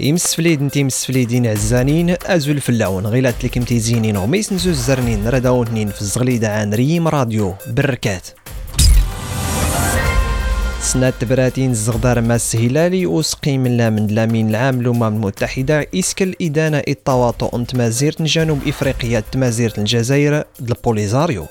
يمسفليد 0.00 0.62
نتي 0.62 0.84
مسفليدين 0.84 1.46
عزانين 1.46 2.16
أزو 2.26 2.52
الفلاون 2.52 3.06
غيلات 3.06 3.44
لكم 3.44 3.62
تيزينين 3.62 4.16
وميس 4.16 4.52
نزو 4.52 4.70
الزرنين 4.70 5.28
رداونين 5.28 5.88
في 5.88 6.02
الزغليدة 6.02 6.52
عن 6.52 6.74
ريم 6.74 7.08
راديو 7.08 7.54
بركات. 7.66 8.26
سنة 10.80 11.10
تبراتين 11.10 11.70
الزغدار 11.70 12.20
ماس 12.20 12.56
هلالي 12.56 13.06
وسقي 13.06 13.58
من 13.58 13.76
لا 13.76 13.90
من 13.90 14.06
لامين 14.06 14.50
العام 14.50 14.80
الأمم 14.80 15.02
المتحدة 15.02 15.86
إسكل 15.94 16.34
إدانة 16.42 16.82
التواطؤ 16.88 17.56
أنت 17.56 17.74
مازيرة 17.74 18.16
جنوب 18.20 18.58
إفريقيا 18.66 19.22
تمازيرة 19.32 19.72
الجزائر 19.78 20.44
البوليزاريو 20.60 21.46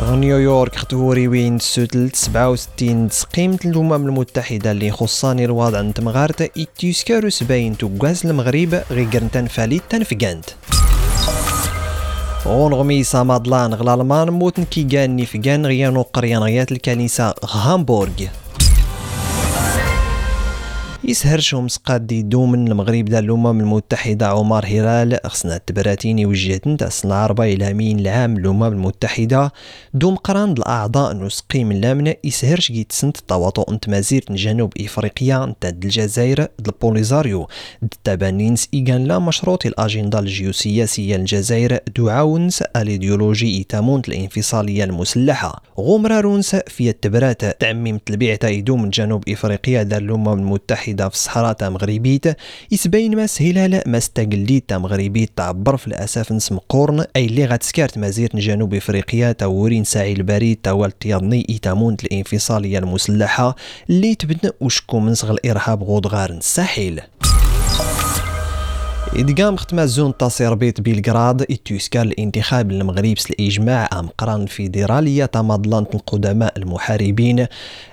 نيويورك 0.00 0.76
ختوري 0.76 1.28
وين 1.28 1.58
سوتل 1.58 2.10
67 2.14 3.08
تسقيمة 3.08 3.58
الأمم 3.64 3.92
المتحدة 3.92 4.70
اللي 4.70 4.90
خصاني 4.90 5.44
الوضع 5.44 5.80
نتمغارت 5.80 6.58
إتيسكارو 6.58 7.30
سباين 7.30 7.76
توقاز 7.76 8.26
المغرب 8.26 8.82
غير 8.90 9.28
تنفالي 9.32 9.80
تنفقانت. 9.90 10.44
ونغمي 12.46 13.04
سامادلان 13.04 13.74
غلالمان 13.74 14.30
موتن 14.30 14.64
كي 14.64 14.84
كان 14.84 15.16
نفقان 15.16 15.66
غيانو 15.66 16.02
قريان 16.02 16.42
غيات 16.42 16.72
الكنيسة 16.72 17.34
هامبورغ 17.44 18.10
يسهرشهم 21.04 21.68
سقاد 21.68 22.28
دومن 22.28 22.68
المغرب 22.68 23.04
دا 23.04 23.18
الأمم 23.18 23.60
المتحدة 23.60 24.28
عمر 24.28 24.66
هلال. 24.66 25.18
خصنا 25.26 25.56
التبراتيني 25.56 26.26
وجهت 26.26 26.66
نتا 26.66 26.88
سنة 26.88 27.14
عربة 27.14 27.44
إلى 27.44 27.74
مين 27.74 27.98
العام 27.98 28.36
الامم 28.36 28.64
المتحدة. 28.64 29.52
دوم 29.94 30.16
قران 30.16 30.52
الأعضاء 30.52 31.14
نسقي 31.14 31.64
من 31.64 31.80
لامنا 31.80 32.14
يسهرش 32.24 32.72
جيت 32.72 32.92
سنت 32.92 33.18
التواطؤ 33.18 33.72
انت 33.72 33.88
مازيرة 33.88 34.24
جنوب 34.30 34.72
إفريقيا 34.80 35.44
انت 35.44 35.64
الجزائر 35.64 36.48
البوليزاريو. 36.66 37.48
التبانينس 37.82 38.68
إيغان 38.74 39.04
لا 39.04 39.18
مشروط 39.18 39.66
الأجندة 39.66 40.18
الجيوسياسية 40.18 41.16
الجزائر 41.16 41.78
دعاونس 41.96 42.62
الإيديولوجي 42.62 43.58
إيتامونت 43.58 44.08
الانفصالية 44.08 44.84
المسلحة. 44.84 45.62
غمرارونس 45.78 46.56
في 46.56 46.90
التبرات 46.90 47.60
تعميم 47.60 48.00
البيعة 48.10 48.38
يدوم 48.44 48.90
جنوب 48.90 49.28
إفريقيا 49.28 49.82
دار 49.82 50.02
الأمم 50.02 50.28
المتحدة. 50.28 50.89
واحدة 50.90 51.08
في 51.08 51.14
الصحراء 51.14 51.52
تاع 51.52 51.68
مغربيت 51.68 52.36
يسبين 52.70 53.16
ما 53.16 53.26
سهلال 53.26 53.82
ما 53.86 53.98
استقليت 53.98 54.64
تاع 54.68 54.78
مغربيت 54.78 55.30
تعبر 55.36 55.76
في 55.76 55.86
الاساف 55.86 56.32
نسم 56.32 56.58
قورن 56.68 57.04
أي 57.16 57.26
اللي 57.26 57.44
غتسكارت 57.44 57.98
مزيرة 57.98 58.30
جنوب 58.34 58.74
إفريقيا 58.74 59.32
تا 59.32 59.46
ورين 59.46 59.84
ساعي 59.84 60.12
البريد 60.12 60.58
تا 60.62 60.72
والتيضني 60.72 61.46
ايتامون 61.48 61.96
الإنفصالية 62.04 62.78
المسلحة 62.78 63.56
اللي 63.90 64.14
تبنى 64.14 64.52
وشكو 64.60 65.00
من 65.00 65.14
صغل 65.14 65.34
الإرهاب 65.34 65.82
غودغار 65.82 66.30
الساحل 66.30 67.00
إدقام 69.16 69.56
ختم 69.56 69.84
زون 69.84 70.16
تصير 70.16 70.54
بيت 70.54 70.80
بيلغراد 70.80 71.42
إتوسكار 71.42 72.02
الانتخاب 72.02 72.70
المغرب 72.70 73.14
الإجماع 73.30 73.88
أم 73.92 74.08
قران 74.18 74.46
فيدرالية 74.46 75.24
تمضلان 75.24 75.86
القدماء 75.94 76.58
المحاربين. 76.58 77.46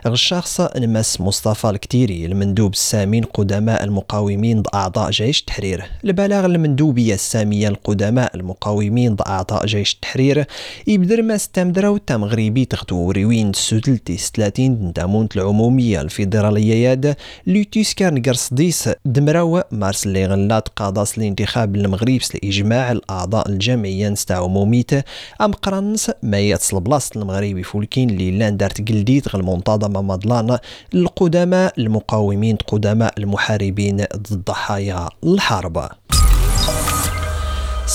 الشخص 0.05 0.61
نمس 0.61 1.21
مصطفى 1.21 1.69
الكتيري 1.69 2.25
المندوب 2.25 2.73
السامين 2.73 3.23
قدماء 3.23 3.83
المقاومين 3.83 4.61
ضد 4.61 4.67
أعضاء 4.73 5.11
جيش 5.11 5.39
التحرير 5.39 5.83
البلاغ 6.05 6.45
المندوبية 6.45 7.13
السامية 7.13 7.67
القدماء 7.67 8.35
المقاومين 8.35 9.15
ضد 9.15 9.21
أعضاء 9.27 9.65
جيش 9.65 9.93
التحرير 9.93 10.45
يبدر 10.87 11.21
ما 11.21 11.35
استمدروا 11.35 11.97
تمغربي 12.07 12.65
تغتو 12.65 13.11
ريوين 13.11 13.53
سوتلتي 13.53 14.17
ستلاتين 14.17 14.91
دامونت 14.91 15.35
العمومية 15.35 16.01
الفيدرالية 16.01 16.89
ياد. 16.89 17.15
لوتيسكار 17.47 18.13
نقرص 18.13 18.53
ديس 18.53 18.89
دمراو 19.05 19.61
مارس 19.71 20.05
اللي 20.05 20.25
غلات 20.25 20.67
قاضي 20.69 21.06
خاص 21.07 21.17
الانتخاب 21.17 21.75
المغرب 21.75 22.19
لإجماع 22.33 22.91
الأعضاء 22.91 23.49
الجمعية 23.49 24.09
نستع 24.09 24.43
عموميته 24.43 25.03
أم 25.41 25.51
قرنس 25.51 26.11
ما 26.23 26.39
يتصل 26.39 26.79
بلاصة 26.79 27.11
المغربي 27.15 27.63
فولكين 27.63 28.09
اللي 28.09 28.31
لأن 28.31 28.57
دارت 28.57 28.89
قلديت 28.89 29.35
المنتظمة 29.35 30.01
مضلان 30.01 30.57
القدماء 30.93 31.73
المقاومين 31.77 32.55
قدماء 32.55 33.13
المحاربين 33.17 33.97
ضد 33.97 34.43
ضحايا 34.47 35.09
الحرب. 35.23 35.89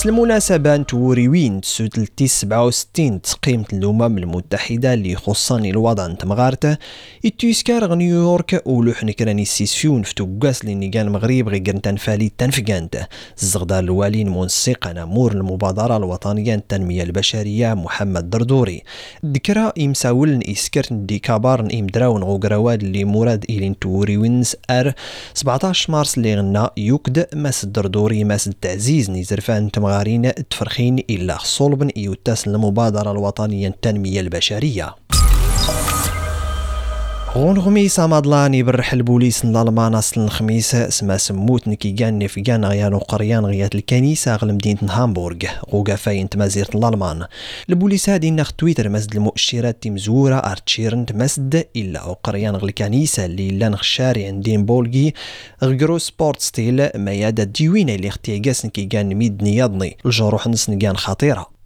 المناسبة 0.06 0.76
نتوري 0.76 1.28
وين 1.28 1.60
تسوتلتي 1.60 2.26
سبعة 2.26 2.64
وستين 2.66 3.22
تقيمة 3.22 3.64
الأمم 3.72 4.18
المتحدة 4.18 4.94
اللي 4.94 5.16
خصني 5.16 5.70
الوضع 5.70 6.06
نتمغارته 6.06 6.76
يتيسكار 7.24 7.94
نيويورك 7.94 8.62
ولوح 8.66 9.04
نكراني 9.04 9.44
سيسيون 9.44 10.02
فتو 10.02 10.28
قاس 10.42 10.64
لني 10.64 10.88
كان 10.88 11.08
مغرب 11.08 11.48
غي 11.48 11.58
قرنتان 11.58 11.96
فالي 11.96 12.32
تنفقانت 12.38 13.08
الزغدار 13.42 13.84
الوالين 13.84 14.28
منسق 14.28 14.88
نمور 14.88 15.32
المبادرة 15.32 15.96
الوطنية 15.96 16.54
التنمية 16.54 17.02
البشرية 17.02 17.74
محمد 17.74 18.30
دردوري. 18.30 18.82
ذكرى 19.26 19.72
إمساول 19.80 20.42
إسكرت 20.50 20.92
دي 20.92 21.18
كابار 21.18 21.60
إم 21.60 21.86
دراون 21.86 22.22
غوغرواد 22.22 22.82
اللي 22.82 23.04
مراد 23.04 23.44
إلين 23.50 23.78
توري 23.78 24.16
وينس 24.16 24.56
أر 24.70 24.92
17 25.34 25.92
مارس 25.92 26.18
اللي 26.18 26.34
غنا 26.36 26.70
يوكد 26.76 27.26
ماس 27.34 27.64
الدردوري 27.64 28.24
ماس 28.24 28.48
التعزيز 28.48 29.10
نيزرفان 29.10 29.68
تمغارين 29.82 30.32
تفرخين 30.50 30.98
إلا 31.10 31.38
صلب 31.38 31.90
يتاس 31.96 32.46
المبادرة 32.46 33.12
الوطنية 33.12 33.68
التنمية 33.68 34.20
البشرية. 34.20 34.94
غونغمي 37.36 37.88
سامادلاني 37.88 38.62
برح 38.62 38.92
البوليس 38.92 39.44
الالمان 39.44 39.94
اصل 39.94 40.20
الخميس 40.20 40.76
سما 40.76 41.16
سموت 41.16 41.68
نكي 41.68 41.92
كان 41.92 42.18
نفقان 42.18 42.64
غيان 42.64 42.94
وقريان 42.94 43.46
غيات 43.46 43.74
الكنيسة 43.74 44.36
غل 44.36 44.54
مدينة 44.54 44.78
هامبورغ 44.82 45.36
غوغا 45.70 45.94
فاين 45.94 46.28
تمازيرة 46.28 46.68
الالمان 46.74 47.26
البوليس 47.68 48.08
هادي 48.08 48.30
نخ 48.30 48.52
تويتر 48.52 48.88
مسد 48.88 49.14
المؤشرات 49.14 49.82
تمزورة 49.82 50.34
أرتشيرن 50.34 51.06
تمسد 51.06 51.66
إلا 51.76 52.04
وقريان 52.04 52.56
غل 52.56 52.68
الكنيسة 52.68 53.24
اللي 53.24 53.48
الا 53.48 53.68
نخ 53.68 53.82
شارع 53.82 54.30
دين 54.30 54.64
بولغي 54.64 55.12
غرو 55.64 55.98
سبورت 55.98 56.40
ستيل 56.40 56.88
ما 56.94 57.12
يادا 57.12 57.44
ديوين 57.44 57.90
اللي 57.90 58.08
اختيقاس 58.08 58.66
نكي 58.66 58.84
كان 58.86 59.14
ميد 59.14 59.42
نياضني. 59.42 59.96
الجروح 60.06 60.46
نس 60.46 60.70
خطيرة. 60.94 61.61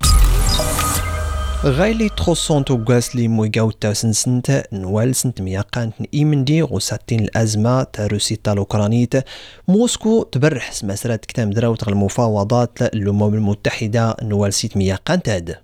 غايلي 1.66 2.08
تخصون 2.08 2.64
غاس 2.88 3.16
لي 3.16 3.28
مويقاو 3.28 3.70
تاوسن 3.70 4.12
سنت 4.12 4.64
نوال 4.72 5.16
سنت 5.16 5.40
مياقان 5.40 5.90
إيمن 6.14 6.44
دي 6.44 6.62
غساتين 6.62 7.20
الأزمة 7.20 7.82
تاروسي 7.82 8.38
الأوكرانيت 8.48 9.14
موسكو 9.68 10.22
تبرح 10.22 10.72
سمسرات 10.72 11.24
كتام 11.26 11.50
دراوت 11.50 11.88
المفاوضات 11.88 12.82
الأمم 12.82 13.34
المتحدة 13.34 14.16
نوال 14.22 14.54
سيت 14.54 14.76
مياقان 14.76 15.22
تاد 15.22 15.56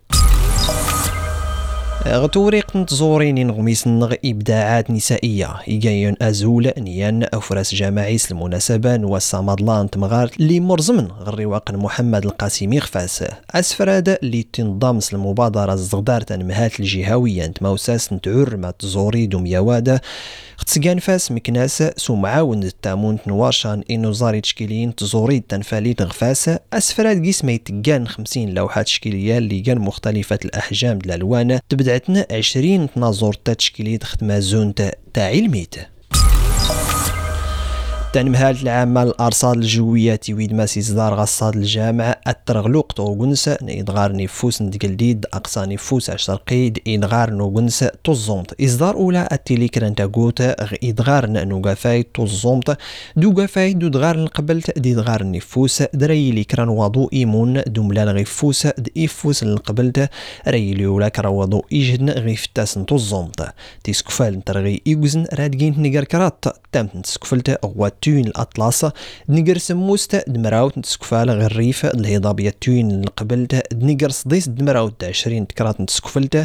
غتوريق 2.06 2.76
نتزورين 2.76 3.46
نغ 3.86 4.14
إبداعات 4.24 4.90
نسائية. 4.90 5.56
إيجايون 5.68 6.14
أزول 6.22 6.72
نيان 6.78 7.26
أفراس 7.32 7.74
جماعيس 7.74 8.32
المناسبة 8.32 8.96
نوسا 8.96 9.40
مضلان 9.40 9.90
تمغار 9.90 10.30
لي 10.38 10.60
مرزمن. 10.60 11.06
غريواق 11.06 11.70
محمد 11.70 12.24
القاسمي 12.24 12.80
خفاس. 12.80 13.24
أسفراد 13.50 14.08
اللي 14.08 14.46
تنضمس 14.52 15.14
المبادرة 15.14 15.72
الزغدار 15.72 16.20
تنمهات 16.20 16.80
الجهوية. 16.80 17.46
تموساس 17.46 18.12
نتعر 18.12 18.56
ما 18.56 18.70
تزوري 18.70 19.26
دمياواد 19.26 20.00
ختسقان 20.56 20.98
فاس 20.98 21.32
مكناس 21.32 21.82
سمعاون 21.96 22.62
التامون 22.62 23.18
نواشان 23.26 23.82
إنو 23.90 24.12
زاري 24.12 24.40
تشكيلين 24.40 24.94
تزوري 24.94 25.40
تنفالي 25.40 25.94
غفاس. 26.00 26.50
أسفراد 26.72 27.24
قيس 27.24 27.44
ما 27.44 27.52
يتقان 27.52 28.08
خمسين 28.08 28.54
لوحات 28.54 28.86
تشكيلية 28.86 29.38
اللي 29.38 29.60
كان 29.60 29.78
مختلفة 29.78 30.38
الأحجام 30.44 30.98
الألوان 31.06 31.60
تبدأ 31.68 31.91
بدعتنا 31.91 32.27
عشرين 32.31 32.89
تناظر 32.95 33.33
تشكيلية 33.33 33.99
ختمة 33.99 34.39
زون 34.39 34.73
تاع 35.13 35.31
علميت 38.16 38.24
تنمهال 38.24 38.62
العامة 38.62 39.02
الأرصاد 39.02 39.56
الجوية 39.56 40.14
تيويد 40.14 40.52
ماسي 40.52 40.80
إصدار 40.80 41.14
غصاد 41.14 41.56
الجامعة 41.56 42.20
الترغلوق 42.28 42.92
توغنس 42.92 43.48
إدغار 43.48 44.16
نفوس 44.16 44.62
ندقلديد 44.62 45.26
أقصى 45.32 45.60
نفوس 45.60 46.10
قيد 46.30 46.78
إدغار 46.88 47.30
نوغنس 47.30 47.84
توزومت. 48.04 48.60
إصدار 48.60 48.94
أولى 48.94 49.28
التيليكران 49.32 49.94
تاقوت 49.94 50.40
إدغار 50.84 51.26
نوغافاي 51.26 52.02
توزومت. 52.02 52.78
دوغافاي 53.16 53.72
دو 53.72 53.88
دغار 53.88 54.18
نقبلت 54.18 54.78
دي 54.78 54.94
دغار 54.94 55.30
نفوس 55.30 55.82
دري 55.94 56.30
لي 56.30 56.44
كران 56.44 56.68
وضو 56.68 57.10
إيمون 57.12 57.62
دوملال 57.66 58.08
غيفوس 58.08 58.66
د 58.66 58.88
إفوس 58.98 59.44
نقبلت 59.44 60.10
ري 60.48 60.74
لي 60.74 60.86
ولا 60.86 61.08
كراوضو 61.08 61.64
إيجدن 61.72 62.10
غيفتاس 62.10 62.78
نتوزومت 62.78 63.52
تيسكفال 63.84 64.38
نترغي 64.38 64.82
إيوزن 64.86 65.26
رادقين 65.34 65.74
نقر 65.78 66.04
كرات 66.04 66.44
تامت 66.72 66.96
نتسكفلت 66.96 67.58
غوات 67.64 68.01
توين 68.02 68.26
الأطلس 68.26 68.86
دنقر 69.28 69.58
سموست 69.58 70.24
دمراوت 70.28 70.78
نتسكفال 70.78 71.30
غير 71.30 71.56
ريف 71.56 71.86
الهضابية 71.86 72.54
توين 72.60 73.04
قبلت 73.16 73.74
دنقر 73.74 74.10
صديس 74.10 74.48
دمراوت 74.48 75.04
عشرين 75.04 75.46
تكرات 75.46 75.80
نتسكفلت 75.80 76.36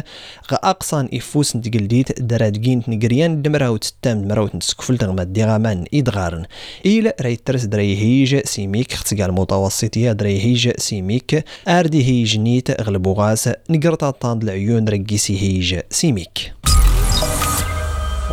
غا 0.52 0.56
أقصان 0.62 1.08
إفوس 1.14 1.56
نتقلديت 1.56 2.22
درادقين 2.22 2.82
نقريان 2.88 3.42
دمراوت 3.42 3.84
ستام 3.84 4.22
دمراوت 4.22 4.54
نتسكفلت 4.54 5.04
غما 5.04 5.24
ديغامان 5.24 5.84
إدغارن. 5.94 6.44
إيل 6.86 7.10
ريترس 7.20 7.64
دريهيج 7.64 8.40
سيميك 8.44 8.92
اختقال 8.92 9.32
متوسطية 9.32 10.12
دريهيج 10.12 10.70
سيميك 10.76 11.44
أردي 11.68 12.04
هيج 12.04 12.38
نيت 12.38 12.80
غلبوغاس 12.80 13.50
نقرطا 13.70 14.10
طاند 14.10 14.42
العيون 14.42 14.88
رقيسي 14.88 15.42
هيج 15.42 15.80
سيميك. 15.90 16.52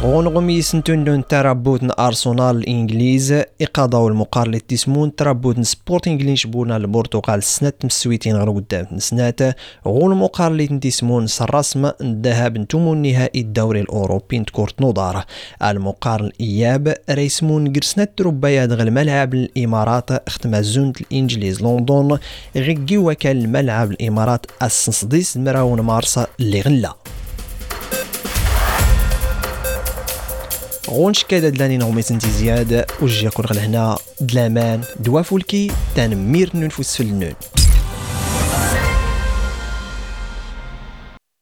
غونغمي 0.06 0.62
سنتون 0.62 1.28
ترابوتن 1.28 1.92
أرسنال 2.00 2.56
الإنجليز. 2.58 3.34
إقاضاو 3.62 4.08
المقارنة 4.08 4.58
تسمون 4.58 5.16
ترابوتن 5.16 5.64
سبورتينغ 5.64 6.22
لشبونا 6.24 6.78
البرتغال 6.78 7.44
سنة 7.44 7.74
مسويتين 7.84 8.36
غير 8.36 8.52
قدام 8.52 9.00
سنات. 9.00 9.40
غون 9.88 10.18
مقارنة 10.18 10.80
تسمون 10.80 11.28
سرسم 11.28 11.92
الذهب 12.02 12.58
نتومو 12.58 12.94
النهائي 12.94 13.42
الدوري 13.42 13.82
الأوروبي 13.82 14.40
تكورت 14.40 14.82
نضارة. 14.82 15.26
المقارن 15.64 16.26
الإياب 16.26 16.96
ريسمون 17.10 17.74
قرسنة 17.74 18.08
ربايا 18.22 18.66
غل 18.66 18.92
ملعب 18.92 19.34
الإمارات 19.34 20.12
اختما 20.12 20.62
زونت 20.62 21.02
الإنجليز 21.02 21.64
لندن. 21.64 22.18
غيكي 22.56 22.98
وكال 22.98 23.38
الملعب 23.38 23.92
الإمارات 23.92 24.46
السنصديس 24.64 25.38
مراون 25.38 25.82
مارس 25.82 26.20
اللي 26.40 26.62
غلا. 26.62 26.94
غونش 30.90 31.24
كذا 31.24 31.50
دلاني 31.50 31.78
نغمي 31.78 32.02
سنتي 32.02 32.32
زياد 32.32 32.86
وجي 33.02 33.30
كل 33.30 33.58
هنا 33.58 33.98
دلامان 34.22 34.82
دوا 35.00 35.22
فولكي 35.22 35.72
تان 35.96 36.32
مير 36.32 36.50
نون 36.54 36.70
فوس 36.70 36.96
في 36.96 37.04
النون 37.04 37.34